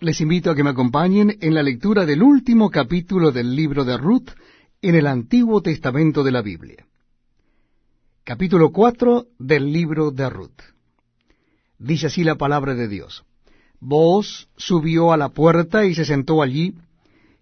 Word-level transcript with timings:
les 0.00 0.20
invito 0.22 0.50
a 0.50 0.54
que 0.54 0.64
me 0.64 0.70
acompañen 0.70 1.36
en 1.40 1.54
la 1.54 1.62
lectura 1.62 2.06
del 2.06 2.22
último 2.22 2.70
capítulo 2.70 3.32
del 3.32 3.54
libro 3.54 3.84
de 3.84 3.98
Ruth 3.98 4.30
en 4.80 4.94
el 4.94 5.06
Antiguo 5.06 5.60
Testamento 5.60 6.24
de 6.24 6.30
la 6.30 6.40
Biblia. 6.40 6.86
Capítulo 8.24 8.72
4 8.72 9.26
del 9.38 9.70
libro 9.70 10.10
de 10.10 10.30
Ruth. 10.30 10.62
Dice 11.78 12.06
así 12.06 12.24
la 12.24 12.36
palabra 12.36 12.74
de 12.74 12.88
Dios. 12.88 13.24
Vos 13.78 14.48
subió 14.56 15.12
a 15.12 15.18
la 15.18 15.28
puerta 15.28 15.84
y 15.84 15.94
se 15.94 16.06
sentó 16.06 16.40
allí, 16.40 16.74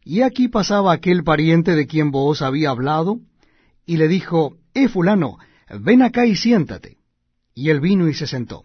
y 0.04 0.22
aquí 0.22 0.48
pasaba 0.48 0.93
aquel 0.93 1.22
pariente 1.22 1.77
de 1.77 1.86
quien 1.86 2.11
vos 2.11 2.43
había 2.43 2.70
hablado, 2.70 3.20
y 3.86 3.98
le 3.98 4.09
dijo, 4.09 4.56
Eh, 4.75 4.88
fulano, 4.88 5.38
ven 5.80 6.02
acá 6.02 6.27
y 6.27 6.34
siéntate. 6.34 6.96
Y 7.54 7.70
él 7.70 7.80
vino 7.80 8.09
y 8.09 8.14
se 8.14 8.27
sentó. 8.27 8.64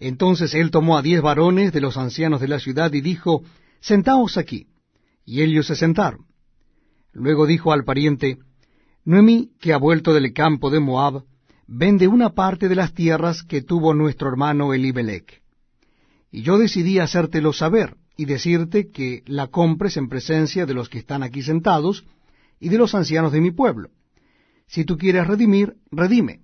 Entonces 0.00 0.54
él 0.54 0.70
tomó 0.70 0.96
a 0.96 1.02
diez 1.02 1.20
varones 1.20 1.72
de 1.72 1.80
los 1.80 1.96
ancianos 1.96 2.40
de 2.40 2.48
la 2.48 2.60
ciudad 2.60 2.92
y 2.92 3.00
dijo, 3.00 3.42
Sentaos 3.80 4.36
aquí. 4.36 4.66
Y 5.24 5.42
ellos 5.42 5.66
se 5.66 5.76
sentaron. 5.76 6.26
Luego 7.12 7.46
dijo 7.46 7.72
al 7.72 7.84
pariente, 7.84 8.38
Noemí, 9.04 9.50
que 9.60 9.72
ha 9.72 9.78
vuelto 9.78 10.14
del 10.14 10.32
campo 10.32 10.70
de 10.70 10.80
Moab, 10.80 11.24
vende 11.66 12.08
una 12.08 12.30
parte 12.30 12.68
de 12.68 12.74
las 12.74 12.94
tierras 12.94 13.42
que 13.42 13.62
tuvo 13.62 13.94
nuestro 13.94 14.28
hermano 14.28 14.72
Elimelech. 14.72 15.42
Y 16.30 16.42
yo 16.42 16.58
decidí 16.58 16.98
hacértelo 16.98 17.52
saber 17.52 17.96
y 18.16 18.24
decirte 18.24 18.90
que 18.90 19.22
la 19.26 19.46
compres 19.46 19.96
en 19.96 20.08
presencia 20.08 20.66
de 20.66 20.74
los 20.74 20.88
que 20.88 20.98
están 20.98 21.22
aquí 21.22 21.42
sentados 21.42 22.04
y 22.60 22.68
de 22.68 22.78
los 22.78 22.94
ancianos 22.94 23.32
de 23.32 23.40
mi 23.40 23.50
pueblo. 23.50 23.90
Si 24.66 24.84
tú 24.84 24.98
quieres 24.98 25.26
redimir, 25.26 25.74
redime. 25.90 26.40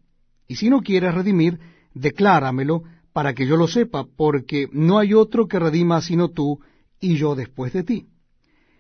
Y 0.49 0.57
si 0.57 0.71
no 0.71 0.81
quieres 0.81 1.15
redimir, 1.15 1.59
decláramelo 1.95 2.83
para 3.15 3.33
que 3.33 3.47
yo 3.47 3.57
lo 3.57 3.69
sepa, 3.69 4.05
porque 4.17 4.69
no 4.73 4.99
hay 4.99 5.15
otro 5.15 5.47
que 5.47 5.61
redima 5.61 6.03
sino 6.03 6.31
tú 6.31 6.59
y 6.99 7.17
yo 7.17 7.37
después 7.37 7.73
de 7.73 7.85
ti. 7.85 8.07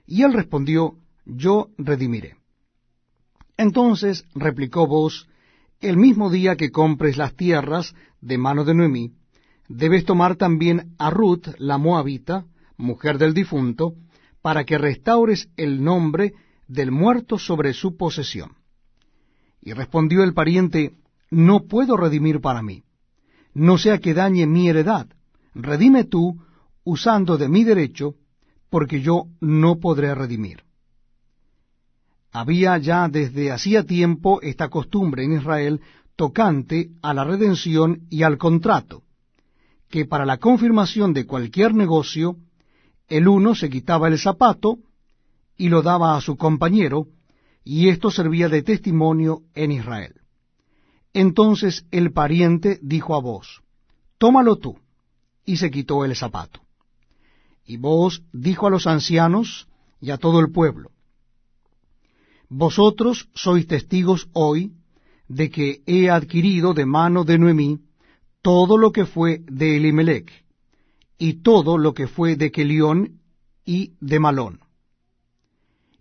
Y 0.07 0.23
él 0.23 0.33
respondió, 0.33 0.97
yo 1.25 1.69
redimiré. 1.79 2.37
Entonces 3.57 4.25
replicó 4.35 4.89
vos, 4.89 5.29
el 5.81 5.97
mismo 5.97 6.31
día 6.31 6.57
que 6.57 6.73
compres 6.73 7.17
las 7.17 7.37
tierras 7.37 7.95
de 8.21 8.37
mano 8.37 8.65
de 8.65 8.75
Noemí, 8.75 9.13
debes 9.69 10.05
tomar 10.05 10.35
también 10.35 10.97
a 10.99 11.11
Ruth, 11.11 11.47
la 11.59 11.79
moabita, 11.79 12.45
mujer 12.77 13.19
del 13.19 13.35
difunto, 13.35 13.95
para 14.43 14.65
que 14.65 14.79
restaures 14.79 15.49
el 15.57 15.85
nombre 15.85 16.35
del 16.67 16.91
muerto 16.91 17.39
sobre 17.39 17.73
su 17.73 17.97
posesión. 17.97 18.57
Y 19.63 19.75
respondió 19.75 20.25
el 20.25 20.35
pariente, 20.35 20.97
no 21.31 21.67
puedo 21.67 21.97
redimir 21.97 22.41
para 22.41 22.63
mí 22.63 22.83
no 23.55 23.79
sea 23.79 23.99
que 23.99 24.15
dañe 24.15 24.47
mi 24.47 24.69
heredad. 24.69 25.07
Redime 25.55 26.05
tú, 26.05 26.43
usando 26.85 27.39
de 27.39 27.49
mi 27.49 27.65
derecho, 27.65 28.15
porque 28.69 29.01
yo 29.01 29.27
no 29.41 29.79
podré 29.79 30.15
redimir. 30.15 30.65
Había 32.33 32.77
ya 32.79 33.09
desde 33.09 33.53
hacía 33.53 33.85
tiempo 33.85 34.43
esta 34.43 34.69
costumbre 34.69 35.25
en 35.25 35.35
Israel 35.35 35.81
tocante 36.17 36.91
a 37.01 37.15
la 37.15 37.25
redención 37.25 38.03
y 38.11 38.25
al 38.25 38.39
contrato, 38.39 39.03
que 39.89 40.05
para 40.05 40.27
la 40.27 40.39
confirmación 40.39 41.13
de 41.13 41.27
cualquier 41.27 41.75
negocio, 41.75 42.37
el 43.09 43.29
uno 43.29 43.55
se 43.55 43.71
quitaba 43.71 44.09
el 44.09 44.19
zapato 44.19 44.79
y 45.57 45.69
lo 45.69 45.83
daba 45.83 46.17
a 46.17 46.21
su 46.21 46.37
compañero, 46.37 47.07
y 47.63 47.89
esto 47.89 48.11
servía 48.11 48.49
de 48.49 48.63
testimonio 48.63 49.43
en 49.55 49.71
Israel. 49.71 50.24
Entonces 51.15 51.87
el 51.93 52.13
pariente 52.13 52.79
dijo 52.83 53.15
a 53.15 53.21
vos, 53.21 53.63
Tómalo 54.19 54.57
tú, 54.57 54.79
y 55.47 55.57
se 55.57 55.71
quitó 55.71 56.05
el 56.05 56.15
zapato. 56.15 56.61
Y 57.65 57.77
vos 57.77 58.23
dijo 58.33 58.67
a 58.67 58.71
los 58.71 58.87
ancianos 58.87 59.69
y 60.01 60.11
a 60.11 60.19
todo 60.19 60.41
el 60.41 60.53
pueblo, 60.53 60.91
Vosotros 62.51 63.29
sois 63.35 63.67
testigos 63.67 64.29
hoy 64.33 64.73
de 65.29 65.51
que 65.51 65.83
he 65.87 66.11
adquirido 66.11 66.75
de 66.75 66.85
mano 66.85 67.25
de 67.25 67.39
Noemí 67.39 67.81
todo 68.43 68.77
lo 68.77 68.93
que 68.93 69.07
fue 69.07 69.41
de 69.47 69.79
Elimelech, 69.79 70.31
y 71.19 71.43
todo 71.43 71.79
lo 71.79 71.95
que 71.95 72.07
fue 72.07 72.37
de 72.37 72.51
Kelión 72.51 73.21
y 73.65 73.95
de 74.01 74.21
Malón, 74.21 74.61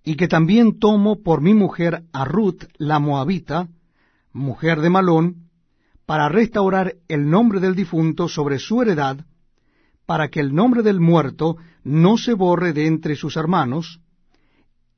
y 0.03 0.15
que 0.15 0.27
también 0.27 0.79
tomo 0.79 1.23
por 1.23 1.39
mi 1.39 1.53
mujer 1.53 2.03
a 2.11 2.25
Ruth 2.25 2.65
la 2.77 2.99
Moabita, 2.99 3.69
mujer 4.33 4.81
de 4.81 4.89
Malón, 4.89 5.49
para 6.05 6.27
restaurar 6.27 6.95
el 7.07 7.29
nombre 7.29 7.59
del 7.59 7.75
difunto 7.75 8.27
sobre 8.27 8.59
su 8.59 8.81
heredad, 8.81 9.25
para 10.05 10.29
que 10.29 10.41
el 10.41 10.53
nombre 10.53 10.83
del 10.83 10.99
muerto 10.99 11.55
no 11.83 12.17
se 12.17 12.33
borre 12.33 12.73
de 12.73 12.87
entre 12.87 13.15
sus 13.15 13.37
hermanos, 13.37 14.01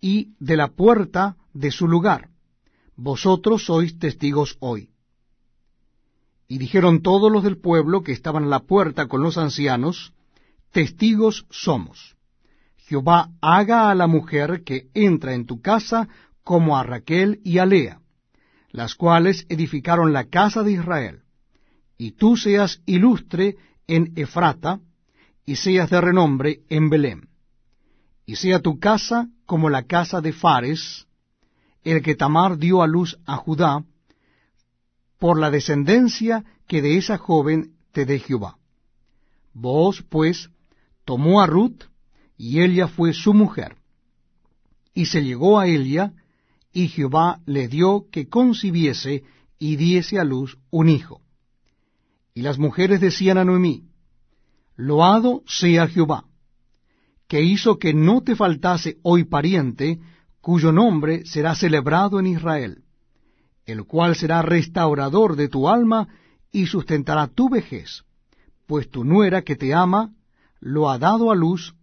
y 0.02 0.36
de 0.40 0.58
la 0.58 0.70
puerta 0.70 1.38
de 1.54 1.72
su 1.72 1.88
lugar. 1.88 2.30
Vosotros 2.96 3.66
sois 3.66 3.98
testigos 4.00 4.58
hoy. 4.60 4.90
Y 6.48 6.58
dijeron 6.58 7.02
todos 7.02 7.32
los 7.32 7.44
del 7.44 7.58
pueblo 7.58 8.04
que 8.04 8.12
estaban 8.12 8.46
a 8.46 8.48
la 8.48 8.60
puerta 8.62 9.08
con 9.08 9.22
los 9.22 9.38
ancianos, 9.38 10.14
testigos 10.72 11.46
somos. 11.50 12.16
Jehová 12.78 13.32
haga 13.42 13.90
a 13.90 13.96
la 13.96 14.06
mujer 14.06 14.64
que 14.64 14.90
entra 14.94 15.34
en 15.34 15.46
tu 15.46 15.62
casa 15.62 16.08
como 16.44 16.78
a 16.78 16.84
Raquel 16.84 17.42
y 17.44 17.58
a 17.58 17.66
Lea 17.66 18.00
las 18.76 18.96
cuales 18.96 19.46
edificaron 19.48 20.12
la 20.12 20.26
casa 20.26 20.62
de 20.62 20.74
Israel, 20.74 21.22
y 21.98 22.12
tú 22.12 22.36
seas 22.36 22.82
ilustre 22.86 23.56
en 23.88 24.12
Efrata, 24.18 24.82
y 25.46 25.56
seas 25.56 25.90
de 25.90 26.02
renombre 26.02 26.60
en 26.70 26.90
Belén, 26.90 27.30
y 28.26 28.36
sea 28.36 28.60
tu 28.60 28.80
casa 28.80 29.30
como 29.46 29.70
la 29.70 29.84
casa 29.84 30.20
de 30.20 30.34
Fares, 30.34 31.08
el 31.84 32.02
que 32.02 32.16
Tamar 32.16 32.58
dio 32.58 32.82
a 32.82 32.88
luz 32.88 33.18
a 33.26 33.38
Judá, 33.38 33.86
por 35.20 35.40
la 35.40 35.52
descendencia 35.52 36.44
que 36.68 36.82
de 36.82 36.98
esa 36.98 37.18
joven 37.18 37.76
te 37.94 38.06
dé 38.06 38.20
Jehová. 38.20 38.58
Vos, 39.54 40.04
pues, 40.10 40.50
tomó 41.06 41.42
a 41.42 41.48
Ruth, 41.48 41.84
y 42.38 42.62
ella 42.62 42.90
fue 42.90 43.14
su 43.14 43.34
mujer, 43.34 43.78
y 44.94 45.06
se 45.06 45.24
llegó 45.24 45.60
a 45.60 45.68
ella, 45.68 46.12
y 46.76 46.90
Jehová 46.90 47.40
le 47.46 47.70
dio 47.70 48.08
que 48.12 48.28
concibiese 48.28 49.24
y 49.58 49.78
diese 49.78 50.20
a 50.20 50.26
luz 50.26 50.58
un 50.72 50.90
hijo. 50.90 51.22
Y 52.34 52.42
las 52.42 52.60
mujeres 52.60 53.00
decían 53.00 53.38
a 53.38 53.46
Noemí, 53.46 53.86
Loado 54.76 55.42
sea 55.48 55.88
Jehová, 55.88 56.26
que 57.30 57.42
hizo 57.42 57.80
que 57.80 57.94
no 57.94 58.24
te 58.24 58.36
faltase 58.36 58.98
hoy 59.04 59.24
pariente, 59.24 60.02
cuyo 60.42 60.74
nombre 60.74 61.26
será 61.26 61.56
celebrado 61.56 62.20
en 62.20 62.28
Israel, 62.28 62.84
el 63.66 63.86
cual 63.86 64.18
será 64.18 64.42
restaurador 64.42 65.38
de 65.38 65.48
tu 65.48 65.70
alma 65.70 66.10
y 66.52 66.66
sustentará 66.66 67.28
tu 67.28 67.50
vejez, 67.50 68.04
pues 68.68 68.90
tu 68.92 69.06
nuera 69.06 69.44
que 69.44 69.56
te 69.56 69.74
ama 69.74 70.14
lo 70.60 70.90
ha 70.90 70.98
dado 70.98 71.32
a 71.32 71.36
luz, 71.36 71.74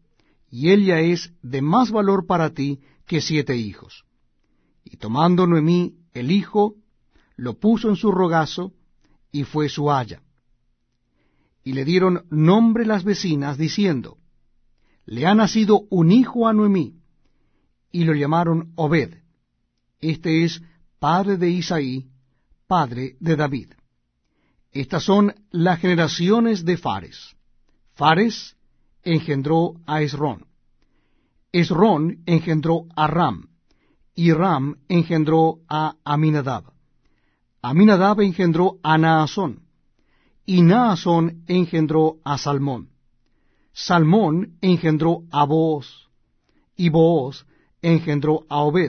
y 0.51 0.69
ella 0.69 1.01
es 1.01 1.33
de 1.41 1.63
más 1.63 1.91
valor 1.91 2.27
para 2.27 2.51
ti 2.51 2.81
que 3.07 3.23
siete 3.23 3.57
hijos. 3.57 4.05
Y 4.85 4.97
tomando 4.97 5.47
Noemí 5.47 5.97
el 6.13 6.31
hijo, 6.31 6.77
lo 7.37 7.59
puso 7.59 7.89
en 7.89 7.97
su 7.97 8.11
rogazo, 8.13 8.73
y 9.31 9.45
fue 9.45 9.69
su 9.69 9.91
haya. 9.91 10.23
Y 11.65 11.73
le 11.73 11.85
dieron 11.85 12.27
nombre 12.31 12.85
las 12.85 13.05
vecinas, 13.05 13.57
diciendo, 13.57 14.19
Le 15.07 15.27
ha 15.27 15.35
nacido 15.35 15.87
un 15.91 16.13
hijo 16.13 16.47
a 16.47 16.53
Noemí, 16.53 16.97
y 17.91 18.05
lo 18.05 18.15
llamaron 18.15 18.73
Obed. 18.77 19.15
Este 20.01 20.45
es 20.45 20.63
padre 20.99 21.37
de 21.37 21.51
Isaí, 21.51 22.11
padre 22.67 23.17
de 23.21 23.37
David. 23.37 23.73
Estas 24.73 25.05
son 25.05 25.35
las 25.51 25.81
generaciones 25.81 26.65
de 26.65 26.77
Fares. 26.77 27.37
Fares 27.95 28.57
engendró 29.03 29.75
a 29.87 30.03
Esrón. 30.03 30.47
Esrón 31.53 32.23
engendró 32.25 32.87
a 32.97 33.07
Ram 33.07 33.52
y 34.15 34.33
Ram 34.33 34.77
engendró 34.89 35.59
a 35.69 35.95
Aminadab. 36.05 36.65
Aminadab 37.63 38.21
engendró 38.21 38.79
a 38.83 38.99
Naasón, 38.99 39.63
y 40.45 40.63
Naasón 40.63 41.45
engendró 41.47 42.17
a 42.25 42.39
Salmón. 42.39 42.91
Salmón 43.73 44.59
engendró 44.61 45.23
a 45.31 45.45
Booz, 45.45 46.09
y 46.77 46.89
Booz 46.89 47.47
engendró 47.81 48.45
a 48.49 48.63
Obed, 48.63 48.81